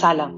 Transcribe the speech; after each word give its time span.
سلام. 0.00 0.34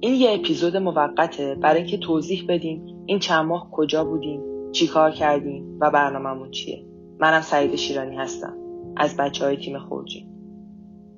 این 0.00 0.14
یه 0.14 0.34
اپیزود 0.34 0.76
موقته. 0.76 1.54
برای 1.54 1.78
اینکه 1.78 1.98
توضیح 1.98 2.44
بدیم 2.48 3.04
این 3.06 3.18
چند 3.18 3.46
ماه 3.46 3.70
کجا 3.72 4.04
بودیم 4.04 4.40
چیکار 4.72 5.10
کردیم 5.10 5.78
و 5.80 5.90
برنامهمون 5.90 6.50
چیه. 6.50 6.86
منم 7.20 7.40
سعید 7.40 7.74
شیرانی 7.74 8.16
هستم. 8.16 8.56
از 8.96 9.16
بچه 9.16 9.44
های 9.44 9.56
تیم 9.56 9.78
خورجی 9.78 10.28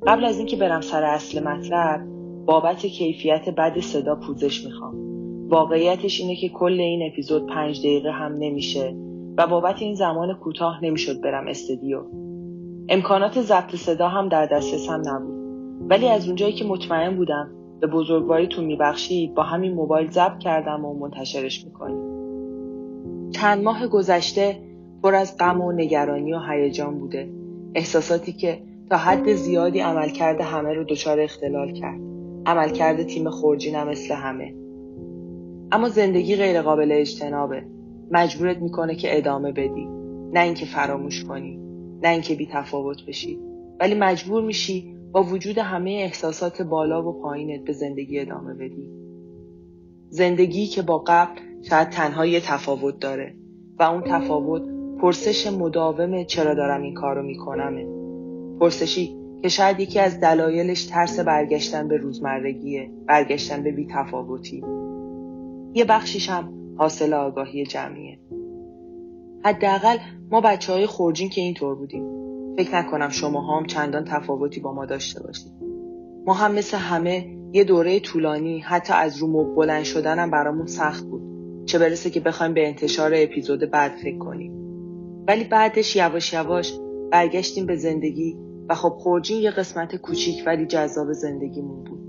قبل 0.07 0.25
از 0.25 0.39
اینکه 0.39 0.57
برم 0.57 0.81
سر 0.81 1.05
اصل 1.05 1.43
مطلب 1.43 2.01
بابت 2.47 2.87
کیفیت 2.87 3.49
بد 3.49 3.81
صدا 3.81 4.17
پوزش 4.17 4.65
می‌خوام. 4.65 4.95
واقعیتش 5.49 6.21
اینه 6.21 6.37
که 6.37 6.49
کل 6.49 6.81
این 6.81 7.11
اپیزود 7.13 7.47
پنج 7.47 7.81
دقیقه 7.81 8.11
هم 8.11 8.33
نمیشه 8.33 8.97
و 9.39 9.47
بابت 9.47 9.83
این 9.83 9.95
زمان 9.95 10.35
کوتاه 10.35 10.85
نمی‌شد 10.85 11.21
برم 11.21 11.49
استودیو. 11.49 12.01
امکانات 12.89 13.41
ضبط 13.41 13.75
صدا 13.77 14.09
هم 14.09 14.29
در 14.29 14.47
دسترسم 14.47 15.03
نبود. 15.07 15.36
ولی 15.81 16.09
از 16.09 16.27
اونجایی 16.27 16.53
که 16.53 16.65
مطمئن 16.65 17.17
بودم 17.17 17.51
به 17.81 17.87
بزرگواریتون 17.87 18.65
میبخشید 18.65 19.35
با 19.35 19.43
همین 19.43 19.75
موبایل 19.75 20.11
ضبط 20.11 20.39
کردم 20.39 20.85
و 20.85 20.95
منتشرش 20.95 21.65
می‌کنیم. 21.65 22.17
چند 23.31 23.65
ماه 23.65 23.87
گذشته 23.87 24.59
پر 25.03 25.15
از 25.15 25.37
غم 25.39 25.61
و 25.61 25.73
نگرانی 25.73 26.33
و 26.33 26.39
هیجان 26.51 26.99
بوده. 26.99 27.31
احساساتی 27.75 28.33
که 28.33 28.59
تا 28.91 28.97
حد 28.97 29.35
زیادی 29.35 29.81
عملکرد 29.81 30.41
همه 30.41 30.73
رو 30.73 30.85
دچار 30.85 31.21
اختلال 31.21 31.73
کرد. 31.73 32.01
عملکرد 32.47 33.03
تیم 33.03 33.31
خورجینم 33.31 33.89
مثل 33.89 34.15
همه. 34.15 34.55
اما 35.73 35.89
زندگی 35.89 36.37
غیرقابل 36.37 36.93
اجتنابه. 36.93 37.63
مجبورت 38.11 38.59
می‌کنه 38.59 38.95
که 38.95 39.19
ادامه 39.19 39.53
بدی. 39.53 39.89
نه 40.33 40.41
اینکه 40.41 40.67
فراموش 40.67 41.25
کنی. 41.25 41.59
نه 42.03 42.09
اینکه 42.09 42.35
بی 42.35 42.49
تفاوت 42.53 43.07
بشی. 43.07 43.39
ولی 43.81 43.95
مجبور 43.95 44.43
میشی 44.43 44.96
با 45.17 45.23
وجود 45.23 45.59
همه 45.59 45.91
احساسات 45.91 46.63
بالا 46.63 47.09
و 47.09 47.23
پایینت 47.23 47.65
به 47.65 47.73
زندگی 47.73 48.21
ادامه 48.21 48.55
بدی. 48.55 48.91
زندگی 50.09 50.67
که 50.67 50.83
با 50.83 51.05
قبل 51.07 51.41
شاید 51.63 51.91
تنها 51.91 52.27
یه 52.27 52.41
تفاوت 52.41 52.99
داره 52.99 53.35
و 53.79 53.83
اون 53.83 54.03
تفاوت 54.07 54.63
پرسش 55.01 55.47
مداوم 55.47 56.25
چرا 56.25 56.55
دارم 56.55 56.83
این 56.83 56.95
کارو 56.95 57.23
میکنمه. 57.23 57.87
پرسشی 58.61 59.17
که 59.43 59.49
شاید 59.49 59.81
یکی 59.81 59.99
از 59.99 60.21
دلایلش 60.21 60.85
ترس 60.85 61.21
برگشتن 61.21 61.89
به 61.89 61.97
روزمرگیه 61.97 62.91
برگشتن 63.07 63.63
به 63.63 63.73
بیتفاوتی. 63.73 64.65
یه 65.75 65.85
بخشیش 65.85 66.31
هم 66.31 66.53
حاصل 66.79 67.15
آگاهی 67.15 67.67
جمعیه. 67.67 68.19
حداقل 69.45 69.97
ما 70.31 70.41
بچه 70.41 70.73
های 70.73 70.87
خورجین 70.87 71.29
که 71.29 71.41
اینطور 71.41 71.75
بودیم. 71.75 72.26
فکر 72.57 72.77
نکنم 72.79 73.09
شما 73.09 73.57
هم 73.57 73.67
چندان 73.67 74.05
تفاوتی 74.05 74.61
با 74.61 74.75
ما 74.75 74.87
داشته 74.87 75.23
باشید. 75.23 75.53
ما 76.27 76.35
هم 76.35 76.55
مثل 76.55 76.77
همه 76.77 77.37
یه 77.53 77.65
دوره 77.65 78.01
طولانی 78.01 78.59
حتی 78.59 78.93
از 78.93 79.19
رو 79.19 79.27
مب 79.27 79.55
بلند 79.55 79.85
شدنم 79.85 80.31
برامون 80.31 80.67
سخت 80.67 81.05
بود. 81.05 81.23
چه 81.67 81.79
برسه 81.79 82.11
که 82.11 82.21
بخوایم 82.21 82.55
به 82.55 82.69
انتشار 82.69 83.13
اپیزود 83.15 83.71
بعد 83.71 83.93
فکر 84.03 84.19
کنیم. 84.19 84.53
ولی 85.29 85.45
بعدش 85.45 85.97
یواش 85.97 86.33
یواش 86.33 86.79
برگشتیم 87.13 87.67
به 87.67 87.77
زندگی 87.77 88.37
و 88.69 88.75
خب 88.75 88.89
خورجین 88.89 89.43
یه 89.43 89.51
قسمت 89.51 89.97
کوچیک 89.97 90.43
ولی 90.47 90.67
جذاب 90.67 91.13
زندگیمون 91.13 91.85
بود. 91.85 92.01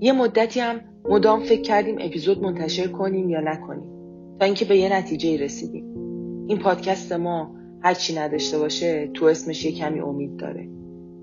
یه 0.00 0.12
مدتی 0.12 0.60
هم 0.60 0.80
مدام 1.08 1.40
فکر 1.40 1.62
کردیم 1.62 1.96
اپیزود 2.00 2.42
منتشر 2.42 2.86
کنیم 2.86 3.28
یا 3.28 3.40
نکنیم. 3.40 3.90
تا 4.40 4.46
اینکه 4.46 4.64
به 4.64 4.76
یه 4.76 4.92
نتیجه 4.92 5.44
رسیدیم. 5.44 5.84
این 6.46 6.58
پادکست 6.58 7.12
ما 7.12 7.63
هر 7.84 7.94
چی 7.94 8.18
نداشته 8.18 8.58
باشه 8.58 9.10
تو 9.14 9.26
اسمش 9.26 9.64
یه 9.64 9.72
کمی 9.72 10.00
امید 10.00 10.36
داره. 10.36 10.68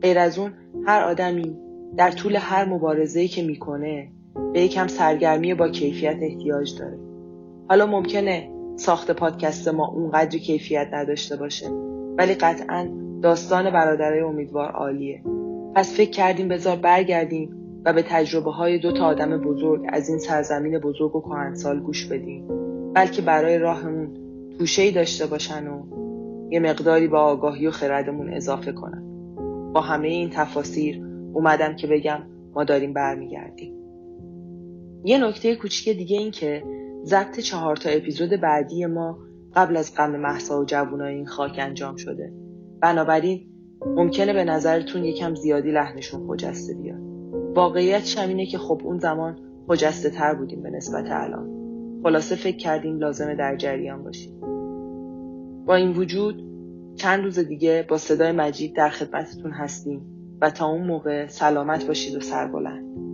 غیر 0.01 0.19
از 0.19 0.39
اون 0.39 0.53
هر 0.85 1.01
آدمی 1.01 1.57
در 1.97 2.11
طول 2.11 2.35
هر 2.35 2.65
مبارزه‌ای 2.65 3.27
که 3.27 3.43
می‌کنه 3.43 4.11
به 4.53 4.61
یکم 4.61 4.87
سرگرمی 4.87 5.53
با 5.53 5.69
کیفیت 5.69 6.17
احتیاج 6.21 6.79
داره. 6.79 6.97
حالا 7.69 7.85
ممکنه 7.85 8.49
ساخت 8.75 9.11
پادکست 9.11 9.67
ما 9.67 9.87
اونقدر 9.87 10.37
کیفیت 10.37 10.87
نداشته 10.93 11.35
باشه 11.35 11.69
ولی 12.17 12.33
قطعا 12.33 12.89
داستان 13.21 13.71
برادرای 13.71 14.19
امیدوار 14.19 14.71
عالیه. 14.71 15.21
پس 15.75 15.97
فکر 15.97 16.09
کردیم 16.09 16.47
بذار 16.47 16.75
برگردیم 16.75 17.55
و 17.85 17.93
به 17.93 18.03
تجربه 18.09 18.51
های 18.51 18.79
دو 18.79 18.91
تا 18.91 19.05
آدم 19.05 19.37
بزرگ 19.37 19.85
از 19.89 20.09
این 20.09 20.19
سرزمین 20.19 20.79
بزرگ 20.79 21.15
و 21.15 21.21
کهنسال 21.21 21.79
گوش 21.79 22.05
بدیم. 22.05 22.47
بلکه 22.93 23.21
برای 23.21 23.57
راهمون 23.57 24.09
توشه 24.59 24.91
داشته 24.91 25.27
باشن 25.27 25.67
و 25.67 25.83
یه 26.51 26.59
مقداری 26.59 27.07
با 27.07 27.19
آگاهی 27.19 27.67
و 27.67 27.71
خردمون 27.71 28.33
اضافه 28.33 28.71
کنن 28.71 29.03
با 29.73 29.81
همه 29.81 30.07
این 30.07 30.29
تفاسیر 30.29 31.03
اومدم 31.33 31.75
که 31.75 31.87
بگم 31.87 32.19
ما 32.55 32.63
داریم 32.63 32.93
برمیگردیم. 32.93 33.73
یه 35.05 35.17
نکته 35.17 35.55
کوچیک 35.55 35.97
دیگه 35.97 36.17
این 36.17 36.31
که 36.31 36.63
ضبط 37.03 37.39
چهار 37.39 37.75
تا 37.75 37.89
اپیزود 37.89 38.29
بعدی 38.29 38.85
ما 38.85 39.17
قبل 39.55 39.77
از 39.77 39.95
غم 39.95 40.15
محسا 40.15 40.61
و 40.61 40.65
جوونای 40.65 41.15
این 41.15 41.25
خاک 41.25 41.55
انجام 41.59 41.95
شده. 41.95 42.33
بنابراین 42.81 43.47
ممکنه 43.85 44.33
به 44.33 44.43
نظرتون 44.43 45.03
یکم 45.03 45.35
زیادی 45.35 45.71
لحنشون 45.71 46.27
خجسته 46.27 46.73
بیاد. 46.73 47.01
واقعیت 47.55 48.17
اینه 48.17 48.45
که 48.45 48.57
خب 48.57 48.81
اون 48.83 48.99
زمان 48.99 49.37
خجسته 49.67 50.09
تر 50.09 50.33
بودیم 50.33 50.63
به 50.63 50.69
نسبت 50.69 51.05
الان. 51.09 51.49
خلاصه 52.03 52.35
فکر 52.35 52.57
کردیم 52.57 52.99
لازمه 52.99 53.35
در 53.35 53.55
جریان 53.55 54.03
باشیم. 54.03 54.50
با 55.65 55.75
این 55.75 55.91
وجود 55.91 56.43
چند 56.95 57.23
روز 57.23 57.39
دیگه 57.39 57.85
با 57.89 57.97
صدای 57.97 58.31
مجید 58.31 58.75
در 58.75 58.89
خدمتتون 58.89 59.51
هستیم 59.51 60.01
و 60.41 60.49
تا 60.49 60.65
اون 60.65 60.87
موقع 60.87 61.27
سلامت 61.27 61.87
باشید 61.87 62.15
و 62.15 62.19
سربلند. 62.19 63.10